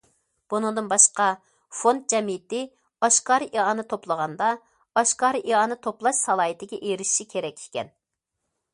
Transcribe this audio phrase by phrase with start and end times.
[0.51, 1.27] بۇنىڭدىن باشقا،
[1.79, 2.63] فوند جەمئىيىتى
[3.09, 4.51] ئاشكارا ئىئانە توپلىغاندا،
[5.01, 7.97] ئاشكارا ئىئانە توپلاش سالاھىيىتىگە ئېرىشىشى كېرەك ئىكەن.